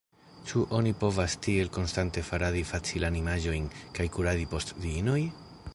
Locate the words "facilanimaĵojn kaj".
2.71-4.11